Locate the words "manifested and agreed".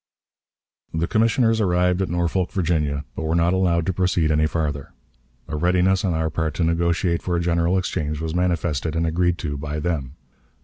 8.33-9.37